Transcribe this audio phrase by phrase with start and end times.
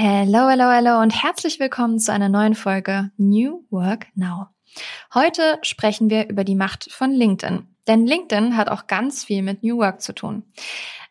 [0.00, 4.46] Hello, hello, hello und herzlich willkommen zu einer neuen Folge New Work Now.
[5.12, 7.66] Heute sprechen wir über die Macht von LinkedIn.
[7.88, 10.44] Denn LinkedIn hat auch ganz viel mit New Work zu tun.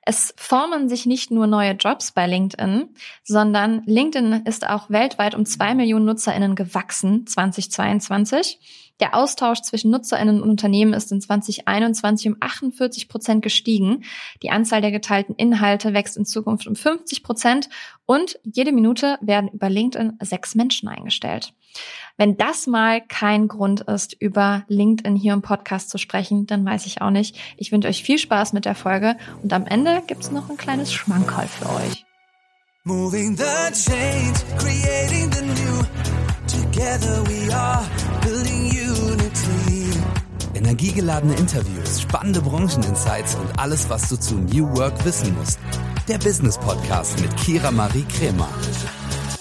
[0.04, 2.88] Es formen sich nicht nur neue Jobs bei LinkedIn,
[3.26, 8.87] sondern LinkedIn ist auch weltweit um zwei Millionen NutzerInnen gewachsen 2022.
[9.00, 14.04] Der Austausch zwischen NutzerInnen und Unternehmen ist in 2021 um 48 Prozent gestiegen.
[14.42, 17.70] Die Anzahl der geteilten Inhalte wächst in Zukunft um 50 Prozent
[18.06, 21.54] und jede Minute werden über LinkedIn sechs Menschen eingestellt.
[22.18, 26.88] Wenn das mal kein Grund ist, über LinkedIn hier im Podcast zu sprechen, dann weiß
[26.88, 27.38] ich auch nicht.
[27.58, 30.92] Ich wünsche euch viel Spaß mit der Folge und am Ende gibt's noch ein kleines
[30.92, 32.04] Schmankerl für euch.
[32.84, 33.44] Moving the
[33.74, 35.84] change, creating the new.
[36.48, 37.86] Together we are.
[40.54, 45.60] Energiegeladene Interviews, spannende Brancheninsights und alles, was du zu New Work wissen musst.
[46.08, 48.50] Der Business Podcast mit Kira Marie Kremer.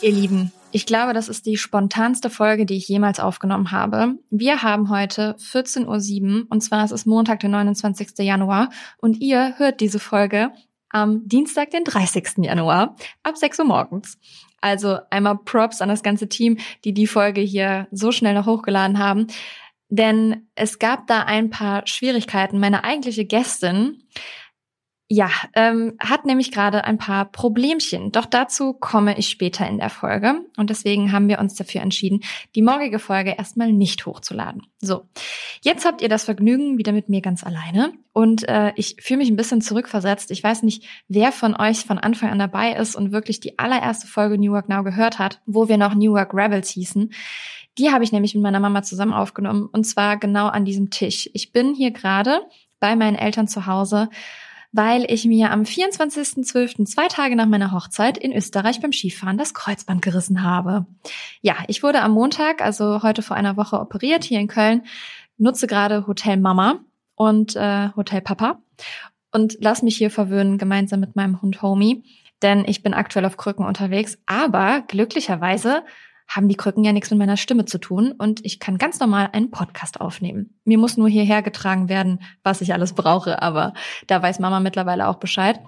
[0.02, 4.14] Ihr Lieben, ich glaube, das ist die spontanste Folge, die ich jemals aufgenommen habe.
[4.30, 8.19] Wir haben heute 14.07 Uhr und zwar ist es Montag, der 29.
[8.19, 10.53] Januar und ihr hört diese Folge
[10.91, 12.44] am Dienstag, den 30.
[12.44, 14.19] Januar ab 6 Uhr morgens.
[14.60, 18.98] Also einmal Props an das ganze Team, die die Folge hier so schnell noch hochgeladen
[18.98, 19.28] haben.
[19.89, 22.59] Denn es gab da ein paar Schwierigkeiten.
[22.59, 24.03] Meine eigentliche Gästin
[25.09, 28.11] ja, ähm, hat nämlich gerade ein paar Problemchen.
[28.11, 30.41] Doch dazu komme ich später in der Folge.
[30.56, 32.25] Und deswegen haben wir uns dafür entschieden,
[32.56, 34.62] die morgige Folge erstmal nicht hochzuladen.
[34.81, 35.09] So,
[35.62, 37.93] jetzt habt ihr das Vergnügen wieder mit mir ganz alleine.
[38.12, 40.33] Und äh, ich fühle mich ein bisschen zurückversetzt.
[40.33, 44.09] Ich weiß nicht, wer von euch von Anfang an dabei ist und wirklich die allererste
[44.09, 47.12] Folge New Work Now gehört hat, wo wir noch New Work Rebels hießen.
[47.78, 49.69] Die habe ich nämlich mit meiner Mama zusammen aufgenommen.
[49.70, 51.28] Und zwar genau an diesem Tisch.
[51.34, 52.41] Ich bin hier gerade
[52.80, 54.08] bei meinen Eltern zu Hause
[54.77, 59.54] weil ich mir am 24.12., zwei Tage nach meiner Hochzeit in Österreich beim Skifahren das
[59.54, 60.86] Kreuzband gerissen habe.
[61.41, 64.82] Ja, ich wurde am Montag, also heute vor einer Woche operiert hier in Köln,
[65.38, 66.80] nutze gerade Hotel Mama
[67.14, 68.60] und äh, Hotel Papa
[69.32, 72.04] und lass mich hier verwöhnen gemeinsam mit meinem Hund Homie,
[72.42, 75.84] denn ich bin aktuell auf Krücken unterwegs, aber glücklicherweise
[76.28, 79.31] haben die Krücken ja nichts mit meiner Stimme zu tun und ich kann ganz normal
[79.32, 80.59] einen Podcast aufnehmen.
[80.64, 83.72] Mir muss nur hierher getragen werden, was ich alles brauche, aber
[84.06, 85.60] da weiß Mama mittlerweile auch Bescheid.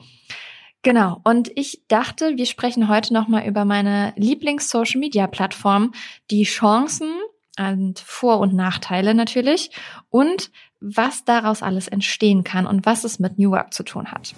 [0.82, 5.92] Genau, und ich dachte, wir sprechen heute nochmal über meine Lieblings-Social-Media-Plattform,
[6.30, 7.10] die Chancen
[7.58, 9.70] und Vor- und Nachteile natürlich
[10.08, 14.34] und was daraus alles entstehen kann und was es mit New Work zu tun hat.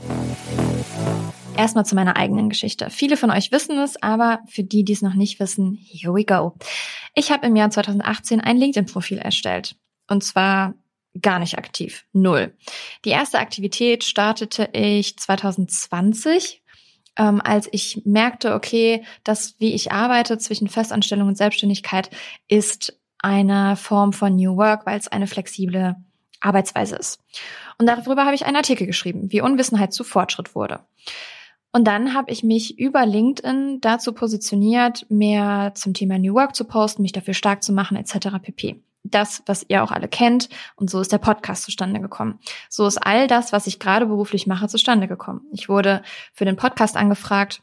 [1.60, 2.88] Erstmal zu meiner eigenen Geschichte.
[2.88, 6.24] Viele von euch wissen es, aber für die, die es noch nicht wissen, here we
[6.24, 6.54] go.
[7.14, 9.76] Ich habe im Jahr 2018 ein LinkedIn-Profil erstellt.
[10.08, 10.72] Und zwar
[11.20, 12.06] gar nicht aktiv.
[12.14, 12.56] Null.
[13.04, 16.62] Die erste Aktivität startete ich 2020
[17.16, 22.08] ähm, als ich merkte, okay, das, wie ich arbeite zwischen Festanstellung und Selbstständigkeit,
[22.48, 25.96] ist eine Form von New Work, weil es eine flexible
[26.40, 27.20] Arbeitsweise ist.
[27.76, 30.80] Und darüber habe ich einen Artikel geschrieben, wie Unwissenheit zu Fortschritt wurde.
[31.72, 36.64] Und dann habe ich mich über LinkedIn dazu positioniert, mehr zum Thema New Work zu
[36.64, 38.38] posten, mich dafür stark zu machen, etc.
[38.42, 38.82] pp.
[39.04, 40.48] Das, was ihr auch alle kennt.
[40.76, 42.38] Und so ist der Podcast zustande gekommen.
[42.68, 45.42] So ist all das, was ich gerade beruflich mache, zustande gekommen.
[45.52, 46.02] Ich wurde
[46.34, 47.62] für den Podcast angefragt.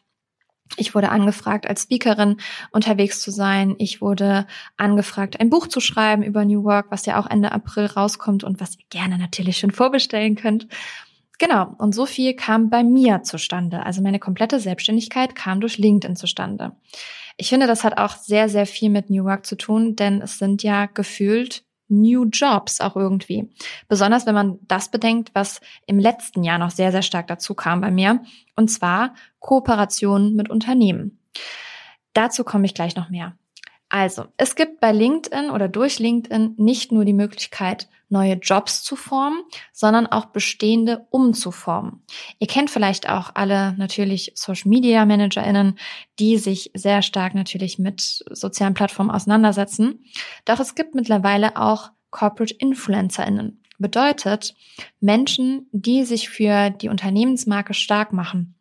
[0.76, 2.38] Ich wurde angefragt, als Speakerin
[2.72, 3.76] unterwegs zu sein.
[3.78, 7.86] Ich wurde angefragt, ein Buch zu schreiben über New Work, was ja auch Ende April
[7.86, 10.68] rauskommt und was ihr gerne natürlich schon vorbestellen könnt.
[11.40, 13.86] Genau, und so viel kam bei mir zustande.
[13.86, 16.76] Also meine komplette Selbstständigkeit kam durch LinkedIn zustande.
[17.38, 20.40] Ich finde, das hat auch sehr, sehr viel mit New Work zu tun, denn es
[20.40, 23.50] sind ja gefühlt New Jobs auch irgendwie.
[23.88, 27.82] Besonders wenn man das bedenkt, was im letzten Jahr noch sehr, sehr stark dazu kam
[27.82, 28.24] bei mir,
[28.56, 31.20] und zwar Kooperationen mit Unternehmen.
[32.14, 33.38] Dazu komme ich gleich noch mehr.
[33.90, 38.96] Also, es gibt bei LinkedIn oder durch LinkedIn nicht nur die Möglichkeit, neue Jobs zu
[38.96, 39.42] formen,
[39.74, 42.04] sondern auch bestehende umzuformen.
[42.40, 45.78] Ihr kennt vielleicht auch alle natürlich Social Media ManagerInnen,
[46.20, 50.04] die sich sehr stark natürlich mit sozialen Plattformen auseinandersetzen.
[50.46, 53.62] Doch es gibt mittlerweile auch Corporate InfluencerInnen.
[53.80, 54.56] Bedeutet
[55.00, 58.56] Menschen, die sich für die Unternehmensmarke stark machen.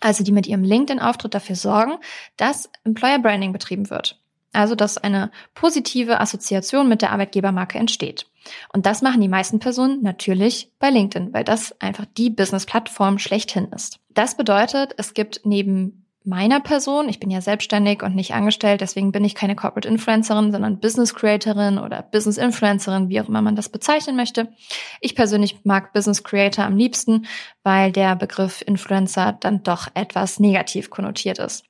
[0.00, 1.94] Also die mit ihrem LinkedIn-Auftritt dafür sorgen,
[2.36, 4.20] dass Employer Branding betrieben wird.
[4.52, 8.26] Also, dass eine positive Assoziation mit der Arbeitgebermarke entsteht.
[8.72, 13.68] Und das machen die meisten Personen natürlich bei LinkedIn, weil das einfach die Business-Plattform schlechthin
[13.74, 13.98] ist.
[14.14, 19.12] Das bedeutet, es gibt neben meiner Person, ich bin ja selbstständig und nicht angestellt, deswegen
[19.12, 23.56] bin ich keine Corporate Influencerin, sondern Business Creatorin oder Business Influencerin, wie auch immer man
[23.56, 24.52] das bezeichnen möchte.
[25.00, 27.26] Ich persönlich mag Business Creator am liebsten,
[27.62, 31.64] weil der Begriff Influencer dann doch etwas negativ konnotiert ist.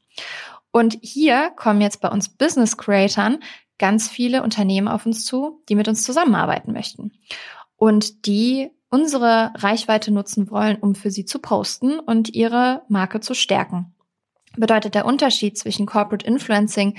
[0.71, 3.39] Und hier kommen jetzt bei uns Business Creatern
[3.79, 7.13] ganz viele Unternehmen auf uns zu, die mit uns zusammenarbeiten möchten
[7.77, 13.35] und die unsere Reichweite nutzen wollen, um für sie zu posten und ihre Marke zu
[13.35, 13.95] stärken.
[14.57, 16.99] Bedeutet der Unterschied zwischen Corporate Influencing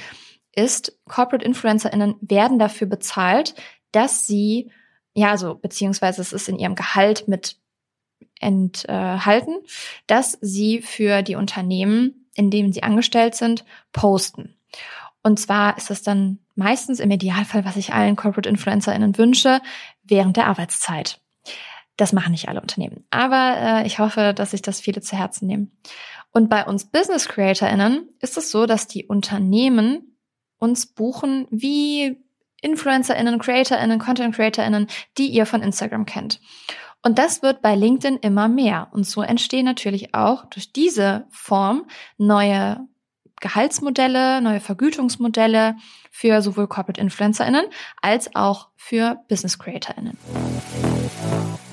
[0.56, 3.56] ist, Corporate InfluencerInnen werden dafür bezahlt,
[3.92, 4.72] dass sie,
[5.14, 7.58] ja, so, beziehungsweise es ist in ihrem Gehalt mit
[8.40, 9.58] enthalten,
[10.08, 14.56] dass sie für die Unternehmen, in denen sie angestellt sind, posten.
[15.22, 19.62] Und zwar ist es dann meistens im Idealfall, was ich allen Corporate InfluencerInnen wünsche,
[20.04, 21.20] während der Arbeitszeit.
[21.98, 23.06] Das machen nicht alle Unternehmen.
[23.10, 25.78] Aber äh, ich hoffe, dass sich das viele zu Herzen nehmen.
[26.32, 30.18] Und bei uns Business CreatorInnen ist es so, dass die Unternehmen
[30.60, 32.18] uns buchen wie
[32.62, 34.88] InfluencerInnen, CreatorInnen, Content CreatorInnen,
[35.18, 36.40] die ihr von Instagram kennt.
[37.02, 38.90] Und das wird bei LinkedIn immer mehr.
[38.92, 41.86] Und so entstehen natürlich auch durch diese Form
[42.18, 42.88] neue
[43.40, 45.76] Gehaltsmodelle, neue Vergütungsmodelle
[46.12, 47.66] für sowohl Corporate InfluencerInnen
[48.02, 50.18] als auch für Business CreatorInnen.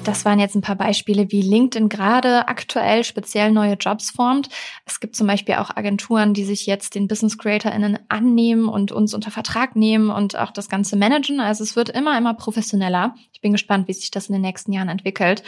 [0.06, 4.48] Das waren jetzt ein paar Beispiele, wie LinkedIn gerade aktuell speziell neue Jobs formt.
[4.84, 9.14] Es gibt zum Beispiel auch Agenturen, die sich jetzt den Business CreatorInnen annehmen und uns
[9.14, 11.40] unter Vertrag nehmen und auch das Ganze managen.
[11.40, 13.16] Also es wird immer, immer professioneller.
[13.32, 15.42] Ich bin gespannt, wie sich das in den nächsten Jahren entwickelt.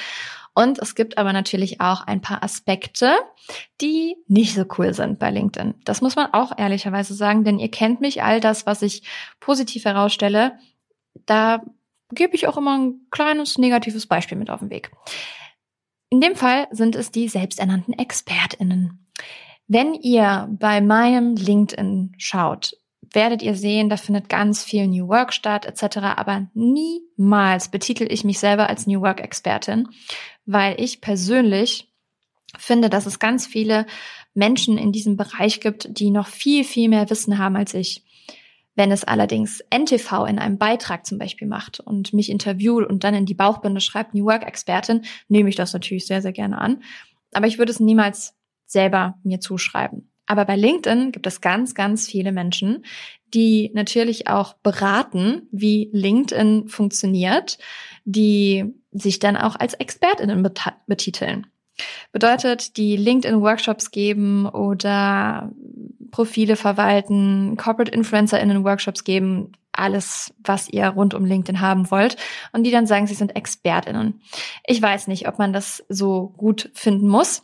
[0.55, 3.13] Und es gibt aber natürlich auch ein paar Aspekte,
[3.81, 5.75] die nicht so cool sind bei LinkedIn.
[5.85, 9.05] Das muss man auch ehrlicherweise sagen, denn ihr kennt mich, all das, was ich
[9.39, 10.59] positiv herausstelle,
[11.27, 11.63] da
[12.11, 14.91] gebe ich auch immer ein kleines negatives Beispiel mit auf den Weg.
[16.11, 19.07] In dem Fall sind es die selbsternannten ExpertInnen.
[19.67, 22.75] Wenn ihr bei meinem LinkedIn schaut,
[23.13, 25.99] werdet ihr sehen, da findet ganz viel New Work statt etc.
[26.17, 29.89] Aber niemals betitel ich mich selber als New Work Expertin,
[30.47, 31.93] weil ich persönlich
[32.57, 33.87] finde, dass es ganz viele
[34.35, 38.05] Menschen in diesem Bereich gibt, die noch viel, viel mehr Wissen haben als ich.
[38.79, 43.13] Wenn es allerdings NTV in einem Beitrag zum Beispiel macht und mich interviewt und dann
[43.13, 46.85] in die Bauchbinde schreibt New Work Expertin, nehme ich das natürlich sehr, sehr gerne an.
[47.33, 48.37] Aber ich würde es niemals
[48.67, 50.13] selber mir zuschreiben.
[50.27, 52.85] Aber bei LinkedIn gibt es ganz, ganz viele Menschen,
[53.35, 57.59] die natürlich auch beraten, wie LinkedIn funktioniert,
[58.05, 60.49] die sich dann auch als Expertinnen
[60.87, 61.49] betiteln.
[62.13, 65.51] Bedeutet, die LinkedIn-Workshops geben oder
[66.11, 72.17] Profile verwalten, Corporate InfluencerInnen Workshops geben, alles, was ihr rund um LinkedIn haben wollt.
[72.53, 74.21] Und die dann sagen, sie sind ExpertInnen.
[74.67, 77.43] Ich weiß nicht, ob man das so gut finden muss,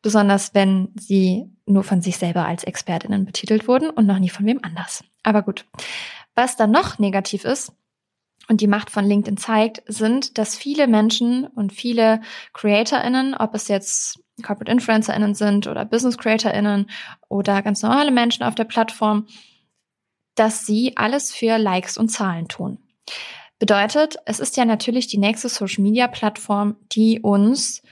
[0.00, 4.46] besonders wenn sie nur von sich selber als ExpertInnen betitelt wurden und noch nie von
[4.46, 5.04] wem anders.
[5.22, 5.64] Aber gut.
[6.34, 7.72] Was dann noch negativ ist,
[8.52, 12.20] und die Macht von LinkedIn zeigt, sind, dass viele Menschen und viele
[12.52, 16.90] CreatorInnen, ob es jetzt Corporate InfluencerInnen sind oder Business CreatorInnen
[17.30, 19.26] oder ganz normale Menschen auf der Plattform,
[20.34, 22.78] dass sie alles für Likes und Zahlen tun.
[23.58, 27.82] Bedeutet, es ist ja natürlich die nächste Social Media Plattform, die uns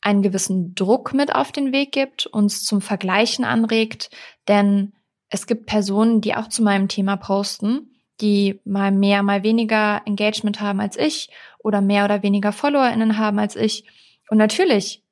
[0.00, 4.10] einen gewissen Druck mit auf den Weg gibt, uns zum Vergleichen anregt,
[4.48, 4.92] denn
[5.28, 7.90] es gibt Personen, die auch zu meinem Thema posten,
[8.20, 13.38] die mal mehr, mal weniger Engagement haben als ich oder mehr oder weniger FollowerInnen haben
[13.38, 13.84] als ich.
[14.28, 15.02] Und natürlich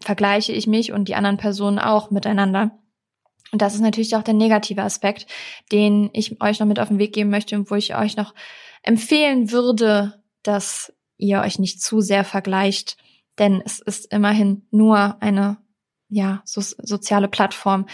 [0.00, 2.78] vergleiche ich mich und die anderen Personen auch miteinander.
[3.52, 5.26] Und das ist natürlich auch der negative Aspekt,
[5.72, 8.34] den ich euch noch mit auf den Weg geben möchte und wo ich euch noch
[8.82, 12.96] empfehlen würde, dass ihr euch nicht zu sehr vergleicht,
[13.38, 15.58] denn es ist immerhin nur eine
[16.10, 17.86] ja, so, soziale Plattform,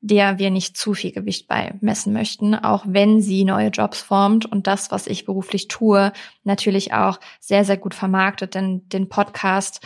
[0.00, 4.66] der wir nicht zu viel Gewicht beimessen möchten, auch wenn sie neue Jobs formt und
[4.66, 6.12] das, was ich beruflich tue,
[6.44, 9.80] natürlich auch sehr, sehr gut vermarktet, denn den Podcast,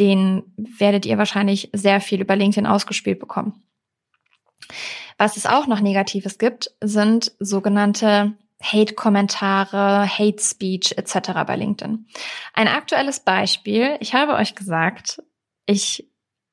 [0.00, 3.62] den werdet ihr wahrscheinlich sehr viel über LinkedIn ausgespielt bekommen.
[5.16, 8.32] Was es auch noch Negatives gibt, sind sogenannte
[8.62, 11.44] Hate-Kommentare, Hate-Speech etc.
[11.46, 12.06] bei LinkedIn.
[12.54, 15.22] Ein aktuelles Beispiel, ich habe euch gesagt,
[15.66, 16.09] ich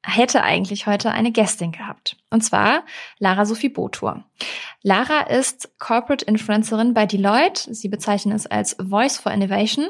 [0.08, 2.16] hätte eigentlich heute eine Gästin gehabt.
[2.30, 2.84] Und zwar
[3.20, 4.24] Lara Sophie Botur.
[4.82, 7.74] Lara ist Corporate Influencerin bei Deloitte.
[7.74, 9.88] Sie bezeichnen es als Voice for Innovation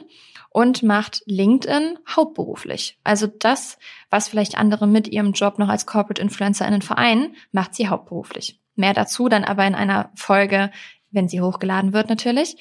[0.49, 2.97] und macht LinkedIn hauptberuflich.
[3.03, 3.77] Also das,
[4.09, 8.59] was vielleicht andere mit ihrem Job noch als Corporate Influencerin vereinen, macht sie hauptberuflich.
[8.75, 10.71] Mehr dazu dann aber in einer Folge,
[11.11, 12.57] wenn sie hochgeladen wird natürlich.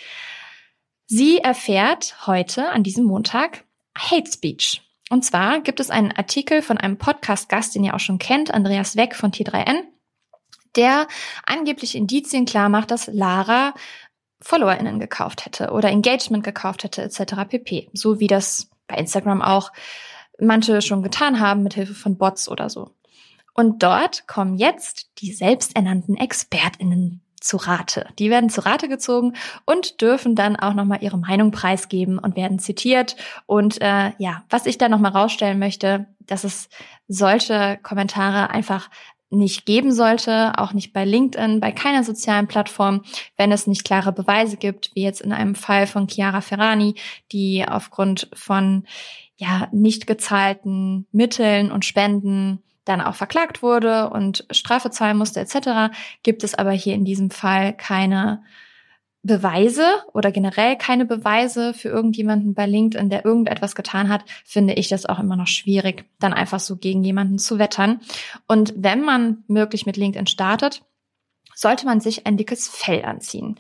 [1.07, 3.65] Sie erfährt heute an diesem Montag
[3.97, 4.86] Hate Speech.
[5.11, 8.97] Und zwar gibt es einen Artikel von einem Podcast-Gast, den ihr auch schon kennt, Andreas
[8.97, 9.83] Weck von T3N,
[10.75, 11.07] der
[11.45, 13.75] angeblich Indizien klar macht, dass Lara
[14.41, 17.49] FollowerInnen gekauft hätte oder Engagement gekauft hätte, etc.
[17.49, 17.89] pp.
[17.93, 19.73] So wie das bei Instagram auch
[20.39, 22.91] manche schon getan haben mit Hilfe von Bots oder so.
[23.55, 28.07] Und dort kommen jetzt die selbsternannten ExpertInnen zu Rate.
[28.19, 29.35] Die werden zu Rate gezogen
[29.65, 33.17] und dürfen dann auch nochmal ihre Meinung preisgeben und werden zitiert.
[33.47, 36.69] Und äh, ja, was ich da nochmal rausstellen möchte, dass es
[37.09, 38.91] solche Kommentare einfach
[39.31, 43.03] nicht geben sollte, auch nicht bei LinkedIn, bei keiner sozialen Plattform,
[43.37, 46.95] wenn es nicht klare Beweise gibt, wie jetzt in einem Fall von Chiara Ferrani,
[47.33, 48.87] die aufgrund von
[49.37, 55.95] ja nicht gezahlten Mitteln und Spenden dann auch verklagt wurde und Strafe zahlen musste etc.,
[56.23, 58.43] gibt es aber hier in diesem Fall keine
[59.27, 64.89] Beweise oder generell keine Beweise für irgendjemanden bei LinkedIn, der irgendetwas getan hat, finde ich
[64.89, 68.01] das auch immer noch schwierig, dann einfach so gegen jemanden zu wettern.
[68.47, 70.83] Und wenn man möglich mit LinkedIn startet,
[71.55, 73.57] sollte man sich ein dickes Fell anziehen.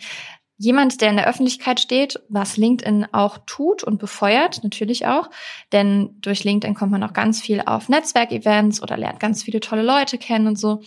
[0.58, 5.28] Jemand, der in der Öffentlichkeit steht, was LinkedIn auch tut und befeuert, natürlich auch,
[5.72, 9.82] denn durch LinkedIn kommt man auch ganz viel auf Netzwerkevents oder lernt ganz viele tolle
[9.82, 10.80] Leute kennen und so.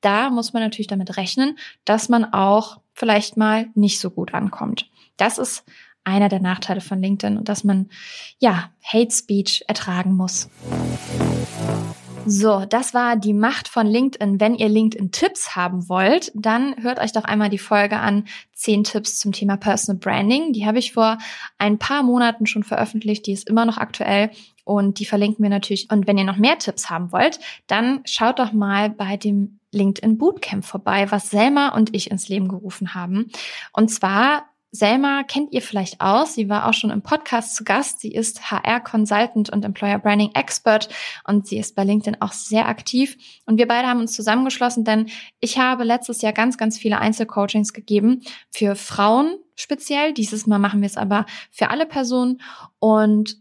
[0.00, 4.90] Da muss man natürlich damit rechnen, dass man auch vielleicht mal nicht so gut ankommt.
[5.16, 5.64] Das ist
[6.04, 7.88] einer der Nachteile von LinkedIn und dass man
[8.40, 10.48] ja Hate Speech ertragen muss.
[12.24, 14.40] So, das war die Macht von LinkedIn.
[14.40, 18.24] Wenn ihr LinkedIn-Tipps haben wollt, dann hört euch doch einmal die Folge an,
[18.54, 20.52] 10 Tipps zum Thema Personal Branding.
[20.52, 21.18] Die habe ich vor
[21.58, 24.30] ein paar Monaten schon veröffentlicht, die ist immer noch aktuell
[24.64, 25.90] und die verlinken wir natürlich.
[25.90, 30.18] Und wenn ihr noch mehr Tipps haben wollt, dann schaut doch mal bei dem LinkedIn
[30.18, 33.30] Bootcamp vorbei, was Selma und ich ins Leben gerufen haben.
[33.72, 36.34] Und zwar Selma kennt ihr vielleicht aus.
[36.34, 38.00] Sie war auch schon im Podcast zu Gast.
[38.00, 40.88] Sie ist HR-Consultant und Employer Branding Expert
[41.24, 43.18] und sie ist bei LinkedIn auch sehr aktiv.
[43.44, 45.10] Und wir beide haben uns zusammengeschlossen, denn
[45.40, 50.14] ich habe letztes Jahr ganz, ganz viele Einzelcoachings gegeben für Frauen speziell.
[50.14, 52.40] Dieses Mal machen wir es aber für alle Personen.
[52.78, 53.36] Und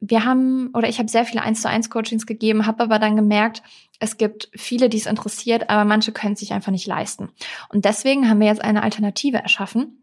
[0.00, 3.14] wir haben, oder ich habe sehr viele 1 zu 1 Coachings gegeben, habe aber dann
[3.14, 3.62] gemerkt,
[4.00, 7.30] es gibt viele, die es interessiert, aber manche können es sich einfach nicht leisten.
[7.68, 10.00] Und deswegen haben wir jetzt eine Alternative erschaffen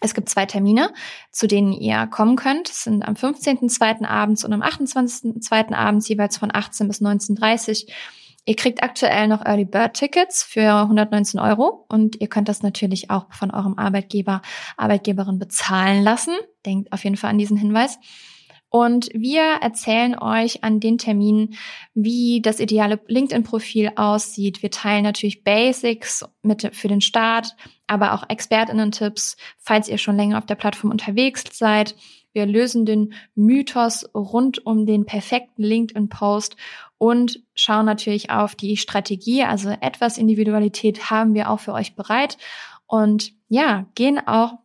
[0.00, 0.92] es gibt zwei Termine,
[1.32, 2.68] zu denen ihr kommen könnt.
[2.70, 4.04] Es sind am 15.2.
[4.04, 5.74] abends und am 28.2.
[5.74, 7.86] abends jeweils von 18 bis 19.30
[8.48, 13.10] Ihr kriegt aktuell noch Early Bird Tickets für 119 Euro und ihr könnt das natürlich
[13.10, 14.40] auch von eurem Arbeitgeber,
[14.78, 16.34] Arbeitgeberin bezahlen lassen.
[16.64, 17.98] Denkt auf jeden Fall an diesen Hinweis.
[18.70, 21.54] Und wir erzählen euch an den Terminen,
[21.94, 24.62] wie das ideale LinkedIn-Profil aussieht.
[24.62, 27.56] Wir teilen natürlich Basics mit für den Start,
[27.86, 31.96] aber auch ExpertInnen-Tipps, falls ihr schon länger auf der Plattform unterwegs seid.
[32.32, 36.56] Wir lösen den Mythos rund um den perfekten LinkedIn-Post
[36.98, 39.44] und schauen natürlich auf die Strategie.
[39.44, 42.36] Also etwas Individualität haben wir auch für euch bereit.
[42.86, 44.58] Und ja, gehen auch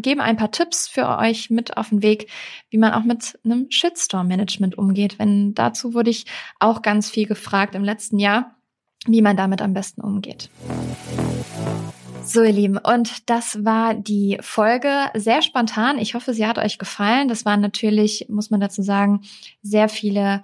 [0.00, 2.30] geben ein paar Tipps für euch mit auf den Weg,
[2.70, 5.18] wie man auch mit einem Shitstorm-Management umgeht.
[5.18, 6.26] Wenn dazu wurde ich
[6.58, 8.56] auch ganz viel gefragt im letzten Jahr,
[9.06, 10.50] wie man damit am besten umgeht.
[12.24, 15.98] So, ihr Lieben, und das war die Folge sehr spontan.
[15.98, 17.28] Ich hoffe, sie hat euch gefallen.
[17.28, 19.22] Das waren natürlich, muss man dazu sagen,
[19.62, 20.42] sehr viele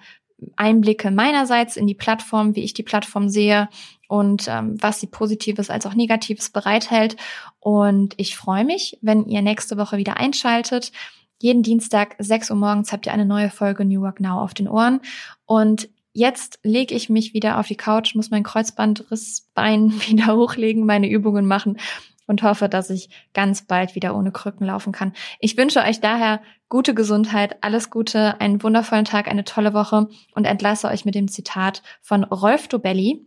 [0.56, 3.68] Einblicke meinerseits in die Plattform, wie ich die Plattform sehe
[4.08, 7.16] und ähm, was sie Positives als auch Negatives bereithält.
[7.60, 10.92] Und ich freue mich, wenn ihr nächste Woche wieder einschaltet.
[11.40, 14.68] Jeden Dienstag, 6 Uhr morgens, habt ihr eine neue Folge New Work Now auf den
[14.68, 15.00] Ohren.
[15.46, 21.08] Und jetzt lege ich mich wieder auf die Couch, muss mein Kreuzbandrissbein wieder hochlegen, meine
[21.08, 21.78] Übungen machen
[22.26, 25.12] und hoffe, dass ich ganz bald wieder ohne Krücken laufen kann.
[25.40, 30.44] Ich wünsche euch daher gute Gesundheit, alles Gute, einen wundervollen Tag, eine tolle Woche und
[30.44, 33.26] entlasse euch mit dem Zitat von Rolf Dobelli.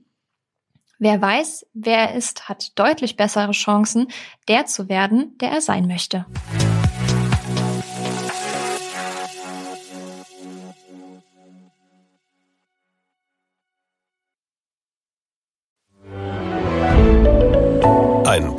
[0.99, 4.07] Wer weiß, wer er ist, hat deutlich bessere Chancen,
[4.47, 6.25] der zu werden, der er sein möchte.